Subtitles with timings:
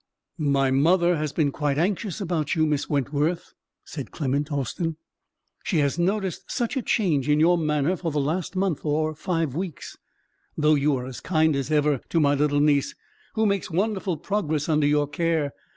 [0.39, 3.53] "My mother has been quite anxious about you, Miss Wentworth,"
[3.85, 4.97] said Clement Austin.
[5.63, 9.53] "She has noticed such a change in your manner for the last month or five
[9.53, 9.97] weeks;
[10.57, 12.95] though you are as kind as ever to my little niece,
[13.35, 15.53] who makes wonderful progress under your care.